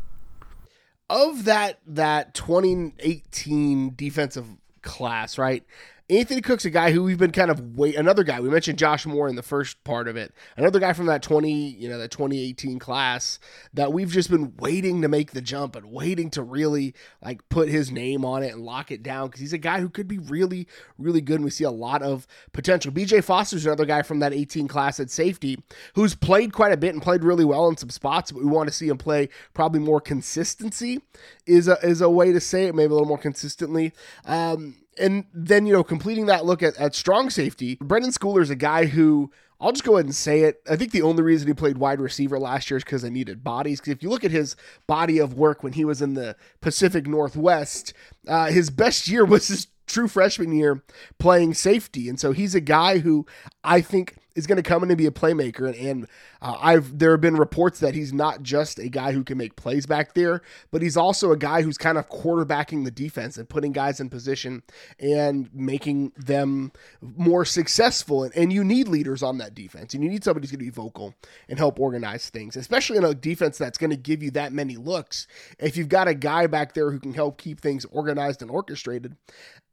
[1.10, 4.46] Of that that 2018 defensive
[4.80, 5.62] class, right?
[6.10, 7.94] Anthony Cook's a guy who we've been kind of wait.
[7.94, 10.32] Another guy we mentioned Josh Moore in the first part of it.
[10.56, 13.38] Another guy from that twenty, you know, that twenty eighteen class
[13.74, 17.68] that we've just been waiting to make the jump and waiting to really like put
[17.68, 20.16] his name on it and lock it down because he's a guy who could be
[20.16, 20.66] really,
[20.96, 21.36] really good.
[21.36, 22.90] And we see a lot of potential.
[22.90, 25.62] BJ Foster's another guy from that eighteen class at safety
[25.94, 28.68] who's played quite a bit and played really well in some spots, but we want
[28.70, 31.02] to see him play probably more consistency
[31.46, 33.92] is a is a way to say it, maybe a little more consistently.
[34.24, 38.50] Um, and then you know completing that look at, at strong safety brenden schooler is
[38.50, 39.30] a guy who
[39.60, 42.00] i'll just go ahead and say it i think the only reason he played wide
[42.00, 43.80] receiver last year is because they needed bodies.
[43.80, 44.56] Because if you look at his
[44.86, 47.92] body of work when he was in the pacific northwest
[48.26, 50.82] uh, his best year was his true freshman year
[51.18, 52.10] playing safety.
[52.10, 53.26] And so he's a guy who
[53.64, 55.66] i think is going to come in and be a playmaker.
[55.66, 56.06] And, and
[56.40, 59.56] uh, I've there have been reports that he's not just a guy who can make
[59.56, 63.48] plays back there, but he's also a guy who's kind of quarterbacking the defense and
[63.48, 64.62] putting guys in position
[65.00, 68.24] and making them more successful.
[68.24, 70.64] And, and you need leaders on that defense, and you need somebody who's going to
[70.64, 71.14] be vocal
[71.48, 74.76] and help organize things, especially in a defense that's going to give you that many
[74.76, 75.26] looks.
[75.58, 79.16] If you've got a guy back there who can help keep things organized and orchestrated,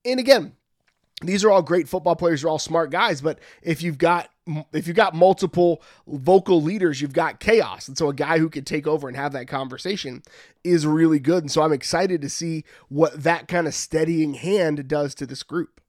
[0.03, 0.53] and again,
[1.21, 2.41] these are all great football players.
[2.41, 4.29] They're all smart guys, but if you've got
[4.73, 7.87] if you've got multiple vocal leaders, you've got chaos.
[7.87, 10.23] And so a guy who can take over and have that conversation
[10.63, 11.43] is really good.
[11.43, 15.43] And so I'm excited to see what that kind of steadying hand does to this
[15.43, 15.81] group.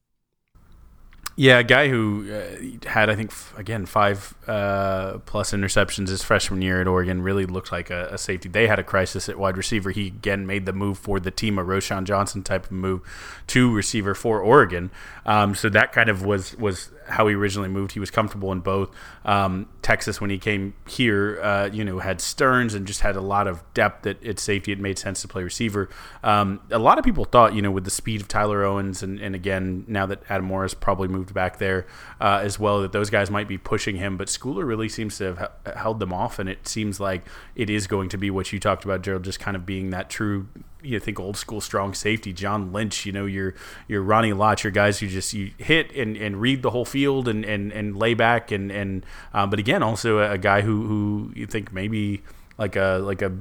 [1.39, 6.23] Yeah, a guy who uh, had, I think, f- again, five uh, plus interceptions his
[6.23, 8.49] freshman year at Oregon really looked like a, a, safety.
[8.49, 9.91] They had a crisis at wide receiver.
[9.91, 13.01] He again made the move for the team, a Roschon Johnson type of move
[13.45, 14.89] to receiver for Oregon.
[15.27, 17.93] Um, so that kind of was was how he originally moved.
[17.93, 18.91] He was comfortable in both.
[19.25, 23.21] Um, Texas, when he came here, uh, you know, had Sterns and just had a
[23.21, 24.71] lot of depth at, at safety.
[24.71, 25.89] It made sense to play receiver.
[26.23, 29.19] Um, a lot of people thought, you know, with the speed of Tyler Owens, and,
[29.19, 31.87] and again, now that Adam Morris probably moved back there
[32.19, 34.17] uh, as well, that those guys might be pushing him.
[34.17, 37.87] But Schooler really seems to have held them off, and it seems like it is
[37.87, 40.47] going to be what you talked about, Gerald, just kind of being that true
[40.81, 43.53] you think old school strong safety, John Lynch, you know, your
[43.87, 47.27] your Ronnie Lott, your guys who just you hit and, and read the whole field
[47.27, 51.31] and, and, and lay back and and um, but again also a, guy who, who
[51.35, 52.21] you think maybe
[52.57, 53.35] like a like a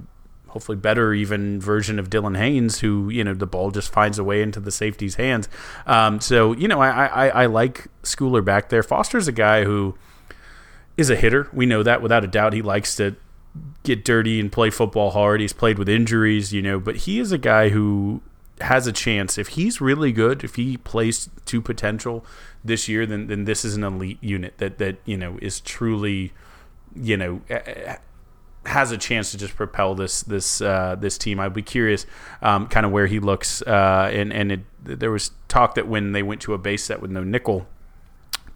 [0.49, 4.25] hopefully better even version of Dylan Haines who you know the ball just finds a
[4.25, 5.49] way into the safety's hands.
[5.87, 8.83] Um, so you know I, I I like Schooler back there.
[8.83, 9.97] Foster's a guy who
[10.97, 11.49] is a hitter.
[11.53, 12.55] We know that without a doubt.
[12.55, 13.17] He likes to
[13.83, 15.41] get dirty and play football hard.
[15.41, 18.21] He's played with injuries, you know, but he is a guy who
[18.61, 22.25] has a chance if he's really good, if he plays to potential
[22.65, 26.33] this year, then then this is an elite unit that that you know is truly,
[26.95, 27.41] you know,
[28.67, 31.39] has a chance to just propel this this uh, this team.
[31.39, 32.07] I'd be curious,
[32.43, 36.13] um, kind of where he looks, uh, and and it, there was talk that when
[36.13, 37.67] they went to a base set with no nickel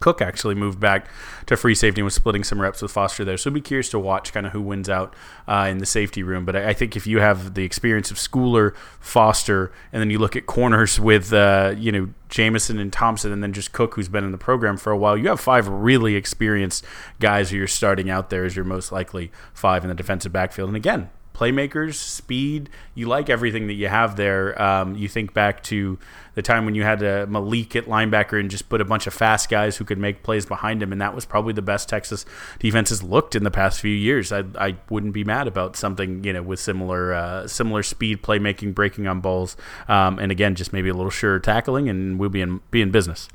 [0.01, 1.07] Cook actually moved back
[1.45, 3.37] to free safety and was splitting some reps with Foster there.
[3.37, 5.15] So I'd be curious to watch kind of who wins out
[5.47, 6.43] uh, in the safety room.
[6.43, 10.19] But I, I, think if you have the experience of Schooler, Foster, and then you
[10.19, 14.09] look at corners with uh, you know Jamison and Thompson, and then just Cook, who's
[14.09, 16.83] been in the program for a while, you have five really experienced
[17.19, 20.69] guys who you're starting out there as your most likely five in the defensive backfield.
[20.69, 21.09] And again,
[21.41, 22.69] playmakers, speed.
[22.93, 24.61] You like everything that you have there.
[24.61, 25.97] Um, you think back to
[26.35, 29.13] the time when you had a Malik at linebacker and just put a bunch of
[29.13, 32.25] fast guys who could make plays behind him, and that was probably the best Texas
[32.59, 34.31] defense has looked in the past few years.
[34.31, 38.75] I, I wouldn't be mad about something you know with similar uh, similar speed, playmaking,
[38.75, 42.41] breaking on balls, um, and again just maybe a little surer tackling, and we'll be
[42.41, 43.27] in be in business.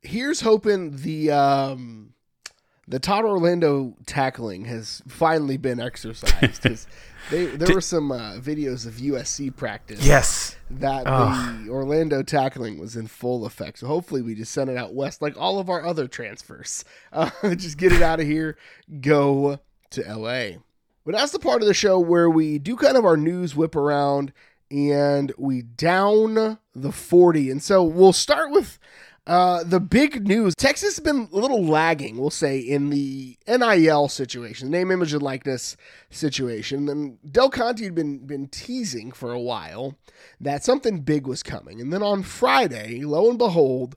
[0.00, 1.30] Here's hoping the.
[1.30, 2.08] Um
[2.88, 6.66] the Todd Orlando tackling has finally been exercised.
[7.30, 10.04] They, there Did, were some uh, videos of USC practice.
[10.04, 10.56] Yes.
[10.70, 13.78] That the Orlando tackling was in full effect.
[13.78, 16.84] So hopefully we just send it out west like all of our other transfers.
[17.12, 18.56] Uh, just get it out of here.
[19.02, 20.58] Go to LA.
[21.04, 23.76] But that's the part of the show where we do kind of our news whip
[23.76, 24.32] around
[24.70, 27.50] and we down the 40.
[27.50, 28.78] And so we'll start with
[29.26, 34.08] uh, the big news Texas has been a little lagging, we'll say, in the NIL
[34.08, 35.76] situation, the name, image, and likeness
[36.10, 36.88] situation.
[36.88, 39.96] And Del Conte had been, been teasing for a while
[40.40, 41.80] that something big was coming.
[41.80, 43.94] And then on Friday, lo and behold,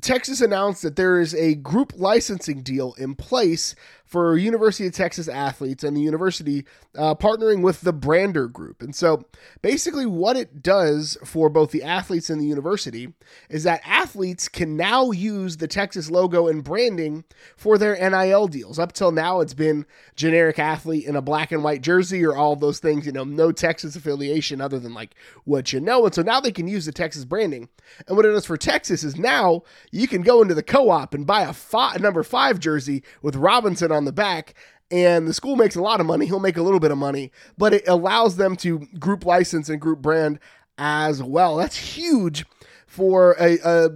[0.00, 3.76] Texas announced that there is a group licensing deal in place
[4.06, 6.64] for University of Texas athletes and the university
[6.96, 8.80] uh, partnering with the Brandr Group.
[8.80, 9.24] And so
[9.62, 13.12] basically, what it does for both the athletes and the university
[13.50, 17.24] is that athletes can now use the Texas logo and branding
[17.56, 18.78] for their NIL deals.
[18.78, 22.54] Up till now, it's been generic athlete in a black and white jersey or all
[22.54, 26.04] those things, you know, no Texas affiliation other than like what you know.
[26.04, 27.68] And so now they can use the Texas branding.
[28.06, 31.26] And what it does for Texas is now you can go into the co-op and
[31.26, 34.54] buy a number five jersey with Robinson on the back
[34.90, 36.26] and the school makes a lot of money.
[36.26, 39.80] He'll make a little bit of money, but it allows them to group license and
[39.80, 40.38] group brand
[40.78, 41.56] as well.
[41.56, 42.44] That's huge
[42.86, 43.88] for a, a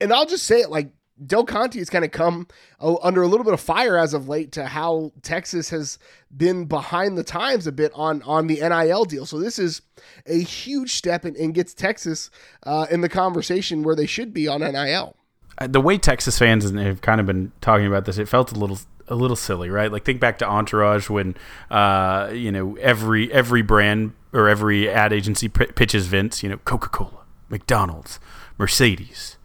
[0.00, 0.92] and I'll just say it like
[1.26, 2.46] Del Conte has kind of come
[2.80, 5.98] under a little bit of fire as of late to how Texas has
[6.36, 9.26] been behind the times a bit on on the NIL deal.
[9.26, 9.82] So this is
[10.26, 12.30] a huge step and, and gets Texas
[12.62, 15.16] uh, in the conversation where they should be on NIL.
[15.60, 18.54] Uh, the way Texas fans have kind of been talking about this, it felt a
[18.54, 18.78] little
[19.08, 19.90] a little silly, right?
[19.90, 21.36] Like think back to Entourage when
[21.70, 26.58] uh, you know every every brand or every ad agency p- pitches Vince, you know,
[26.58, 28.20] Coca Cola, McDonald's,
[28.58, 29.36] Mercedes,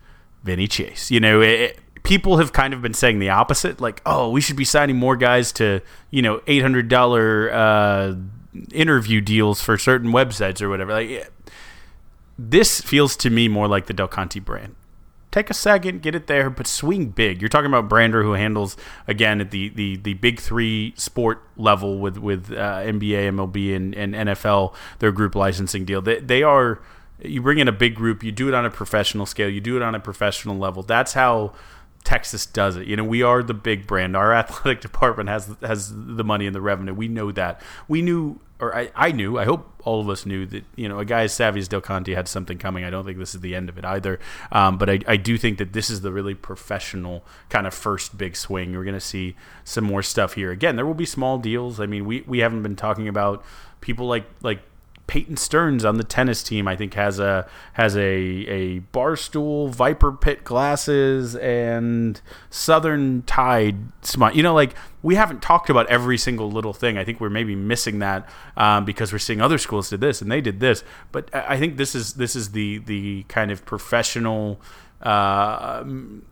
[0.44, 1.10] Vinny Chase.
[1.10, 4.58] You know, it, people have kind of been saying the opposite, like, oh, we should
[4.58, 8.16] be signing more guys to you know eight hundred dollar uh,
[8.72, 10.94] interview deals for certain websites or whatever.
[10.94, 11.32] Like,
[12.38, 14.76] this feels to me more like the Del Conte brand
[15.34, 17.42] take a second, get it there, but swing big.
[17.42, 22.00] You're talking about Brandr, who handles again at the the, the big three sport level
[22.00, 24.74] with with uh, NBA, MLB, and, and NFL.
[25.00, 26.02] Their group licensing deal.
[26.02, 26.80] They they are.
[27.22, 28.24] You bring in a big group.
[28.24, 29.50] You do it on a professional scale.
[29.50, 30.84] You do it on a professional level.
[30.84, 31.54] That's how
[32.04, 32.86] Texas does it.
[32.88, 34.16] You know, we are the big brand.
[34.16, 36.94] Our athletic department has has the money and the revenue.
[36.94, 37.62] We know that.
[37.88, 39.38] We knew, or I, I knew.
[39.38, 40.64] I hope all of us knew that.
[40.76, 42.84] You know, a guy as savvy as Del Conte had something coming.
[42.84, 44.20] I don't think this is the end of it either.
[44.52, 48.18] Um, but I, I do think that this is the really professional kind of first
[48.18, 48.74] big swing.
[48.74, 50.52] We're going to see some more stuff here.
[50.52, 51.80] Again, there will be small deals.
[51.80, 53.44] I mean, we we haven't been talking about
[53.82, 54.62] people like like
[55.06, 60.12] Peyton Stearns on the tennis team, I think has a has a a barstool Viper
[60.12, 64.34] Pit glasses and Southern Tide smile.
[64.34, 66.98] You know, like we haven't talked about every single little thing.
[66.98, 70.32] I think we're maybe missing that um, because we're seeing other schools did this and
[70.32, 70.84] they did this.
[71.12, 74.62] But I think this is this is the the kind of professional,
[75.02, 75.84] uh,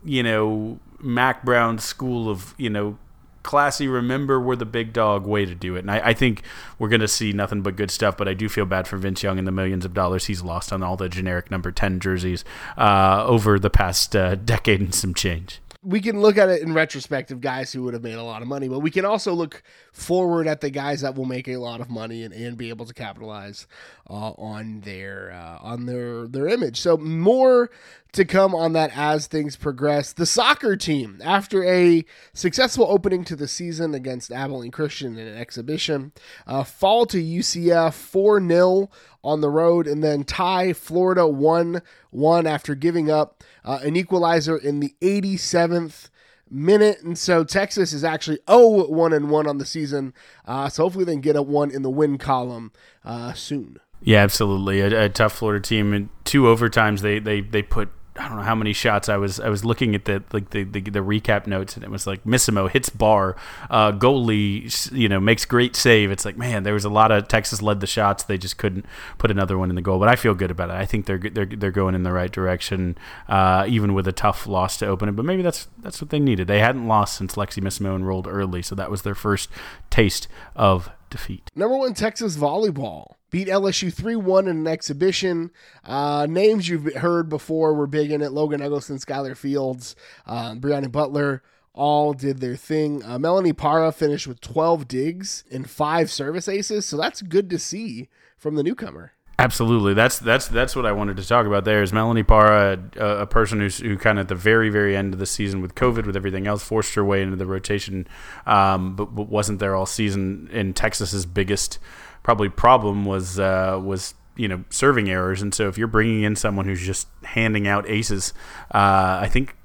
[0.05, 2.97] you know, Mack Brown school of you know
[3.43, 5.79] classy, remember we're the big dog way to do it.
[5.79, 6.43] And I, I think
[6.79, 9.23] we're going to see nothing but good stuff, but I do feel bad for Vince
[9.23, 12.43] Young and the millions of dollars he's lost on all the generic number 10 jerseys
[12.77, 16.73] uh, over the past uh, decade and some change we can look at it in
[16.73, 19.33] retrospect of guys who would have made a lot of money, but we can also
[19.33, 22.69] look forward at the guys that will make a lot of money and, and be
[22.69, 23.67] able to capitalize
[24.07, 26.79] uh, on their uh, on their their image.
[26.79, 27.71] So more
[28.11, 30.13] to come on that as things progress.
[30.13, 35.37] The soccer team, after a successful opening to the season against Abilene Christian in an
[35.37, 36.11] exhibition,
[36.45, 38.89] uh, fall to UCF 4 0
[39.23, 41.81] on the road and then tie Florida 1
[42.11, 46.09] 1 after giving up uh, an equalizer in the 87th
[46.49, 47.01] minute.
[47.01, 50.13] And so Texas is actually 0 1 and 1 on the season.
[50.45, 52.71] Uh, so hopefully they can get a one in the win column
[53.05, 53.79] uh, soon.
[54.03, 54.81] Yeah, absolutely.
[54.81, 55.93] A, a tough Florida team.
[55.93, 59.39] In two overtimes, they, they, they put I don't know how many shots I was
[59.39, 62.25] I was looking at the like the, the, the recap notes and it was like
[62.25, 63.37] Missimo hits bar,
[63.69, 66.11] uh, goalie you know makes great save.
[66.11, 68.23] It's like man, there was a lot of Texas led the shots.
[68.23, 68.85] They just couldn't
[69.17, 69.97] put another one in the goal.
[69.97, 70.75] But I feel good about it.
[70.75, 72.97] I think they're they're they're going in the right direction,
[73.29, 75.13] uh, even with a tough loss to open it.
[75.13, 76.47] But maybe that's that's what they needed.
[76.47, 79.49] They hadn't lost since Lexi Missimo enrolled early, so that was their first
[79.89, 81.49] taste of defeat.
[81.55, 85.49] Number one Texas volleyball beat LSU 3 1 in an exhibition.
[85.83, 89.95] Uh, names you've heard before were big in it Logan Eggleston, Skylar Fields,
[90.27, 91.41] uh, Brianna Butler.
[91.73, 93.03] All did their thing.
[93.03, 97.57] Uh, Melanie Parra finished with 12 digs and five service aces, so that's good to
[97.57, 99.13] see from the newcomer.
[99.39, 101.63] Absolutely, that's that's that's what I wanted to talk about.
[101.63, 104.95] There is Melanie Parra, a, a person who's who kind of at the very very
[104.95, 108.07] end of the season with COVID, with everything else, forced her way into the rotation,
[108.45, 110.47] um, but, but wasn't there all season.
[110.51, 111.79] In Texas's biggest
[112.23, 116.35] probably problem was uh, was you know serving errors, and so if you're bringing in
[116.35, 118.33] someone who's just handing out aces,
[118.73, 119.55] uh, I think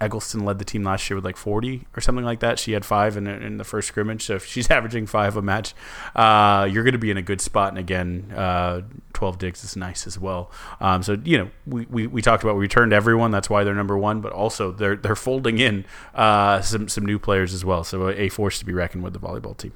[0.00, 2.58] Eggleston led the team last year with like 40 or something like that.
[2.58, 4.24] She had five in, in the first scrimmage.
[4.24, 5.74] So if she's averaging five a match,
[6.14, 7.70] uh, you're going to be in a good spot.
[7.70, 8.82] And again, uh,
[9.14, 10.50] 12 digs is nice as well.
[10.80, 13.30] Um, so, you know, we, we, we, talked about we returned everyone.
[13.30, 14.20] That's why they're number one.
[14.20, 17.84] But also they're, they're folding in uh, some, some new players as well.
[17.84, 19.72] So a force to be reckoned with the volleyball team.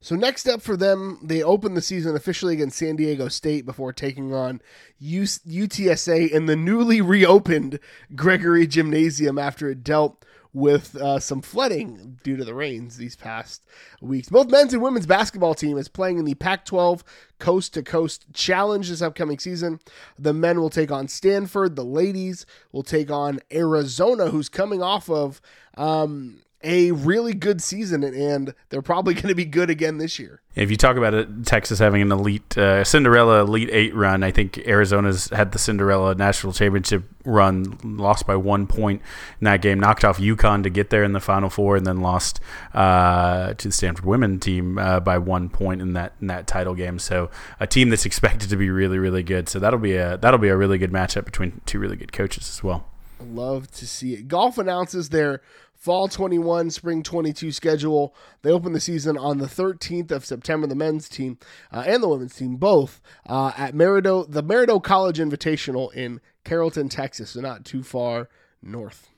[0.00, 3.92] So next up for them, they open the season officially against San Diego State before
[3.92, 4.60] taking on
[5.02, 7.80] UTSA in the newly reopened
[8.14, 10.24] Gregory Gymnasium after it dealt
[10.56, 13.66] with uh, some flooding due to the rains these past
[14.00, 14.30] weeks.
[14.30, 17.02] Both men's and women's basketball team is playing in the Pac-12
[17.38, 19.80] Coast to Coast Challenge this upcoming season.
[20.18, 21.76] The men will take on Stanford.
[21.76, 25.42] The ladies will take on Arizona, who's coming off of
[25.76, 30.42] um, a really good season, and they're probably going to be good again this year.
[30.56, 34.32] If you talk about it, Texas having an elite uh, Cinderella Elite Eight run, I
[34.32, 39.00] think Arizona's had the Cinderella National Championship run, lost by one point
[39.40, 42.00] in that game, knocked off UConn to get there in the Final Four, and then
[42.00, 42.40] lost
[42.74, 46.74] uh, to the Stanford women team uh, by one point in that in that title
[46.74, 46.98] game.
[46.98, 49.48] So a team that's expected to be really really good.
[49.48, 52.48] So that'll be a that'll be a really good matchup between two really good coaches
[52.48, 52.88] as well.
[53.20, 54.28] Love to see it.
[54.28, 55.40] Golf announces their
[55.74, 58.14] fall 21, spring 22 schedule.
[58.42, 61.38] They open the season on the 13th of September, the men's team
[61.72, 66.88] uh, and the women's team, both uh, at Maridoe, the Maridoe College Invitational in Carrollton,
[66.88, 68.28] Texas, so not too far
[68.62, 69.10] north.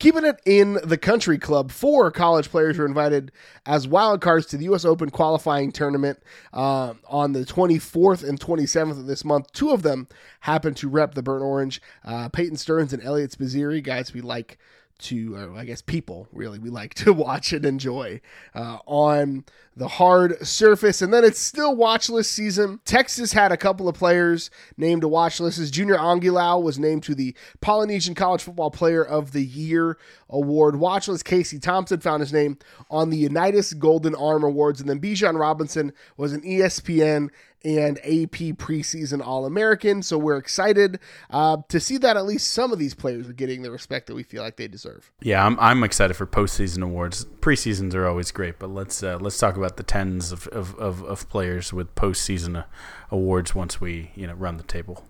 [0.00, 3.30] Keeping it in the country club, four college players were invited
[3.66, 4.86] as wildcards to the U.S.
[4.86, 6.18] Open qualifying tournament
[6.54, 9.52] uh, on the 24th and 27th of this month.
[9.52, 10.08] Two of them
[10.40, 11.82] happened to rep the burnt orange.
[12.02, 14.58] Uh, Peyton Stearns and Elliot Spizzirri, guys we like
[15.02, 18.20] to, I guess people really, we like to watch and enjoy
[18.54, 19.44] uh, on
[19.76, 21.00] the hard surface.
[21.00, 22.80] And then it's still watch list season.
[22.84, 25.70] Texas had a couple of players named to watch lists.
[25.70, 29.96] Junior Angilau was named to the Polynesian College Football Player of the Year
[30.28, 30.76] award.
[30.76, 32.58] Watch list Casey Thompson found his name
[32.90, 34.80] on the Unitas Golden Arm Awards.
[34.80, 37.30] And then Bijan Robinson was an ESPN
[37.64, 40.02] and AP preseason All American.
[40.02, 40.98] So we're excited
[41.30, 44.14] uh, to see that at least some of these players are getting the respect that
[44.14, 45.12] we feel like they deserve.
[45.20, 47.26] Yeah, I'm, I'm excited for postseason awards.
[47.40, 51.02] Preseasons are always great, but let's uh, let's talk about the tens of, of, of,
[51.02, 52.64] of players with postseason uh,
[53.10, 55.04] awards once we you know run the table.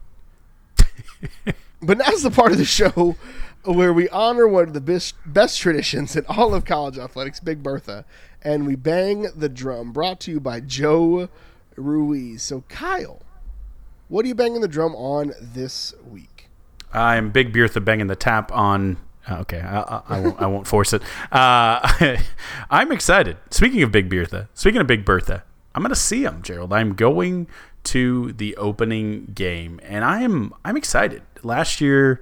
[1.82, 3.16] but now's the part of the show
[3.64, 7.62] where we honor one of the best, best traditions in all of college athletics, Big
[7.62, 8.04] Bertha,
[8.42, 9.92] and we bang the drum.
[9.92, 11.28] Brought to you by Joe
[11.76, 12.42] Ruiz.
[12.42, 13.22] So, Kyle,
[14.08, 16.48] what are you banging the drum on this week?
[16.92, 18.96] I'm Big Bertha banging the tap on.
[19.28, 21.02] Uh, okay, I, I, I, won't, I won't force it.
[21.32, 22.16] Uh,
[22.70, 23.36] I'm excited.
[23.50, 25.44] Speaking of Big Bertha, speaking of Big Bertha,
[25.74, 26.72] I'm going to see him, Gerald.
[26.72, 27.46] I'm going
[27.84, 31.22] to the opening game, and I am I'm excited.
[31.42, 32.20] Last year,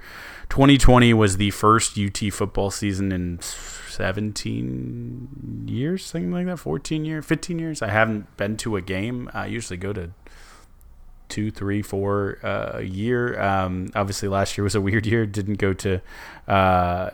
[0.51, 3.39] 2020 was the first UT football season in
[3.99, 7.83] 17 years, something like that, 14 years, 15 years.
[7.83, 9.29] I haven't been to a game.
[9.35, 10.11] I usually go to
[11.29, 13.41] two, three, four uh, a year.
[13.43, 15.27] Um, obviously, last year was a weird year.
[15.27, 16.01] Didn't go to
[16.47, 17.11] uh,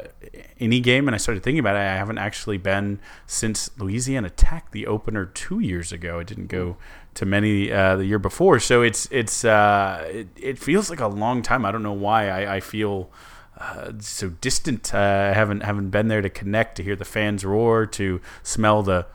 [0.60, 1.78] any game, and I started thinking about it.
[1.78, 6.18] I haven't actually been since Louisiana Tech, the opener two years ago.
[6.18, 6.76] I didn't go
[7.14, 11.08] to many uh, the year before, so it's it's uh, it, it, feels like a
[11.08, 11.64] long time.
[11.64, 12.28] I don't know why.
[12.28, 13.10] I, I feel.
[13.58, 14.94] Uh, so distant.
[14.94, 18.82] Uh, I haven't haven't been there to connect, to hear the fans roar, to smell
[18.82, 19.06] the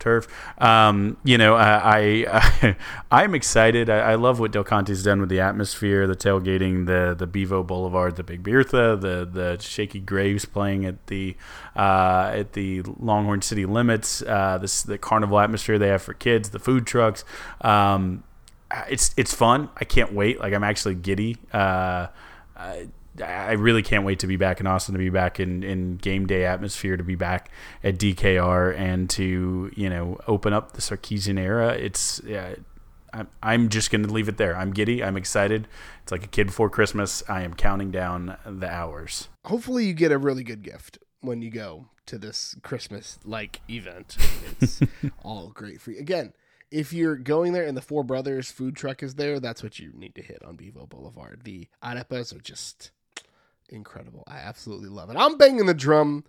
[0.00, 0.26] turf.
[0.58, 2.76] Um, you know, I,
[3.10, 3.88] I am excited.
[3.88, 7.62] I, I, love what Del Conte's done with the atmosphere, the tailgating, the the Bevo
[7.62, 11.36] Boulevard, the Big Bertha, the the Shakey Graves playing at the
[11.76, 16.50] uh, at the Longhorn City limits, uh, this the carnival atmosphere they have for kids,
[16.50, 17.24] the food trucks.
[17.60, 18.24] Um,
[18.88, 19.68] it's it's fun.
[19.76, 20.40] I can't wait.
[20.40, 21.36] Like I'm actually giddy.
[21.52, 22.08] Uh,
[23.20, 26.26] I really can't wait to be back in Austin, to be back in, in game
[26.26, 27.50] day atmosphere, to be back
[27.82, 31.74] at DKR, and to you know open up the Sarkisian era.
[31.74, 32.56] It's uh,
[33.12, 34.56] I'm I'm just going to leave it there.
[34.56, 35.02] I'm giddy.
[35.02, 35.68] I'm excited.
[36.02, 37.22] It's like a kid before Christmas.
[37.28, 39.28] I am counting down the hours.
[39.44, 44.16] Hopefully, you get a really good gift when you go to this Christmas like event.
[44.60, 44.80] It's
[45.22, 46.00] all great for you.
[46.00, 46.32] Again,
[46.70, 49.92] if you're going there and the Four Brothers food truck is there, that's what you
[49.94, 51.42] need to hit on Bevo Boulevard.
[51.44, 52.90] The arepas are just
[53.70, 54.24] incredible.
[54.26, 55.16] I absolutely love it.
[55.16, 56.24] I'm banging the drum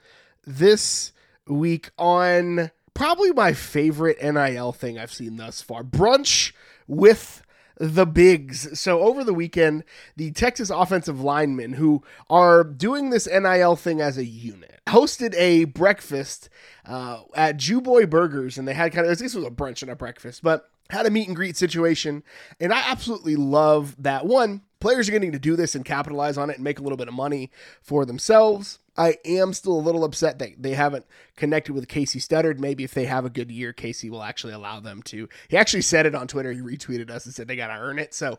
[0.45, 1.11] this
[1.47, 6.53] week on probably my favorite NIL thing I've seen thus far brunch
[6.87, 7.43] with
[7.77, 8.79] the bigs.
[8.79, 9.83] So over the weekend,
[10.15, 15.65] the Texas offensive linemen who are doing this NIL thing as a unit hosted a
[15.65, 16.49] breakfast
[16.85, 19.95] uh, at Jewboy Burgers, and they had kind of this was a brunch and a
[19.95, 22.23] breakfast, but had a meet and greet situation,
[22.59, 26.49] and I absolutely love that one players are getting to do this and capitalize on
[26.49, 27.51] it and make a little bit of money
[27.81, 28.79] for themselves.
[28.97, 31.05] I am still a little upset that they haven't
[31.37, 32.59] connected with Casey Studdard.
[32.59, 35.29] Maybe if they have a good year, Casey will actually allow them to.
[35.47, 36.51] He actually said it on Twitter.
[36.51, 38.13] He retweeted us and said they got to earn it.
[38.13, 38.37] So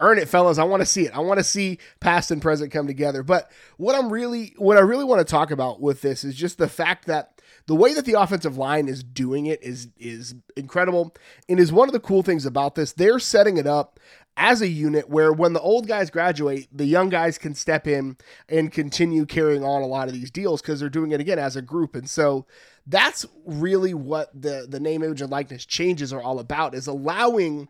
[0.00, 0.58] earn it, fellas.
[0.58, 1.16] I want to see it.
[1.16, 3.22] I want to see past and present come together.
[3.22, 6.58] But what I'm really, what I really want to talk about with this is just
[6.58, 11.14] the fact that the way that the offensive line is doing it is is incredible
[11.48, 12.92] and is one of the cool things about this.
[12.92, 13.98] They're setting it up
[14.36, 18.16] as a unit where when the old guys graduate, the young guys can step in
[18.48, 21.56] and continue carrying on a lot of these deals because they're doing it again as
[21.56, 21.94] a group.
[21.94, 22.46] And so
[22.86, 27.68] that's really what the the name, image, and likeness changes are all about is allowing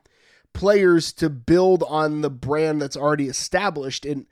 [0.55, 4.27] players to build on the brand that's already established and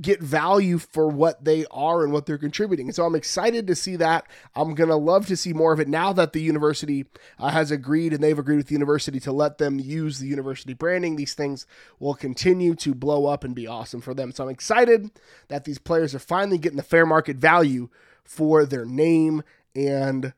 [0.00, 2.86] get value for what they are and what they're contributing.
[2.86, 4.26] And so I'm excited to see that.
[4.54, 7.06] I'm going to love to see more of it now that the university
[7.38, 10.74] uh, has agreed and they've agreed with the university to let them use the university
[10.74, 11.16] branding.
[11.16, 11.66] These things
[11.98, 14.32] will continue to blow up and be awesome for them.
[14.32, 15.10] So I'm excited
[15.48, 17.88] that these players are finally getting the fair market value
[18.24, 19.42] for their name
[19.74, 20.32] and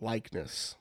[0.00, 0.76] likeness.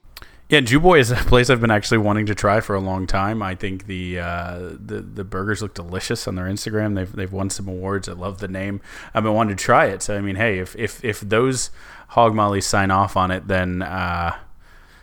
[0.49, 3.41] Yeah, Jewboy is a place I've been actually wanting to try for a long time.
[3.41, 6.95] I think the uh, the the burgers look delicious on their Instagram.
[6.95, 8.07] They've they've won some awards.
[8.07, 8.79] I love the name.
[9.13, 10.01] I've been wanting to try it.
[10.01, 11.69] So I mean, hey, if if if those
[12.09, 14.37] hog mollies sign off on it, then uh,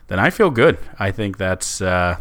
[0.07, 0.79] then I feel good.
[0.99, 2.21] I think that's uh,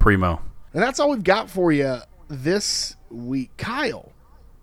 [0.00, 0.42] primo.
[0.72, 4.10] And that's all we've got for you this week, Kyle.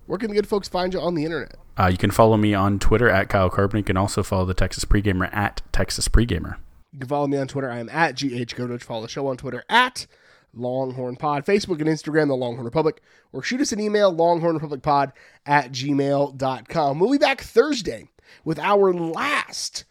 [0.05, 1.55] Where can the good folks find you on the internet?
[1.79, 3.77] Uh, you can follow me on Twitter at Kyle Carpenter.
[3.77, 6.57] You can also follow the Texas Pregamer at Texas Pregamer.
[6.93, 7.69] You can follow me on Twitter.
[7.71, 8.83] I am at GH Godich.
[8.83, 10.07] Follow the show on Twitter at
[10.53, 15.13] Longhorn Pod, Facebook and Instagram, The Longhorn Republic, or shoot us an email, longhornrepublicpod
[15.45, 16.99] at gmail.com.
[16.99, 18.09] We'll be back Thursday
[18.43, 19.85] with our last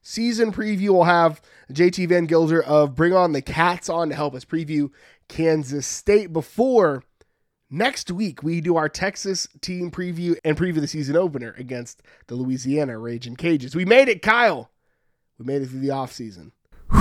[0.00, 0.90] season preview.
[0.90, 4.90] We'll have JT Van Gilder of Bring On the Cats on to help us preview
[5.28, 7.02] Kansas State before
[7.68, 12.36] next week we do our Texas team preview and preview the season opener against the
[12.36, 13.74] Louisiana Rage Raging Cajuns.
[13.74, 14.70] We made it, Kyle.
[15.38, 16.52] We made it through the off season.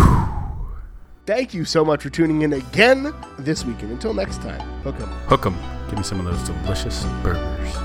[1.25, 3.91] Thank you so much for tuning in again this weekend.
[3.91, 5.09] Until next time, hook 'em.
[5.27, 5.55] Hook 'em.
[5.89, 7.84] Give me some of those delicious burgers.